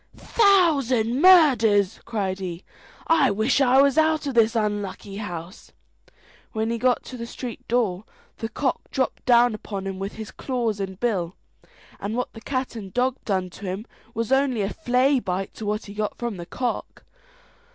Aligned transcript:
"Thousand 0.15 1.21
murders!" 1.21 1.99
cried 2.05 2.39
he; 2.39 2.63
"I 3.05 3.29
wish 3.29 3.61
I 3.61 3.83
was 3.83 3.99
out 3.99 4.25
of 4.25 4.33
this 4.33 4.55
unlucky 4.55 5.17
house." 5.17 5.73
When 6.53 6.71
he 6.71 6.79
got 6.79 7.03
to 7.03 7.17
the 7.17 7.27
street 7.27 7.67
door, 7.67 8.05
the 8.39 8.49
cock 8.49 8.81
dropped 8.89 9.23
down 9.25 9.53
upon 9.53 9.85
him 9.85 9.99
with 9.99 10.13
his 10.13 10.31
claws 10.31 10.79
and 10.79 10.99
bill, 10.99 11.35
and 11.99 12.15
what 12.15 12.33
the 12.33 12.41
cat 12.41 12.75
and 12.75 12.91
dog 12.91 13.17
done 13.25 13.51
to 13.51 13.65
him 13.67 13.85
was 14.15 14.31
only 14.31 14.63
a 14.63 14.69
flay 14.73 15.19
bite 15.19 15.53
to 15.53 15.67
what 15.67 15.85
he 15.85 15.93
got 15.93 16.17
from 16.17 16.37
the 16.37 16.47
cock. 16.47 17.05